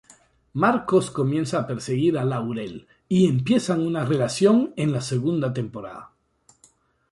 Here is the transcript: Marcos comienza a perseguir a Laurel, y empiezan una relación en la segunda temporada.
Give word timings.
Marcos 0.53 1.11
comienza 1.11 1.59
a 1.59 1.67
perseguir 1.67 2.17
a 2.17 2.25
Laurel, 2.25 2.87
y 3.07 3.27
empiezan 3.27 3.85
una 3.85 4.03
relación 4.03 4.73
en 4.75 4.93
la 4.93 4.99
segunda 5.01 5.53
temporada. 5.53 6.09